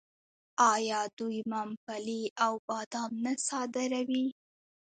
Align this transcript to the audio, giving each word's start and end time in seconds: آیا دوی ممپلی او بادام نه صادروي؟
آیا 0.73 1.01
دوی 1.17 1.39
ممپلی 1.51 2.21
او 2.45 2.53
بادام 2.67 3.11
نه 3.25 3.33
صادروي؟ 3.47 4.27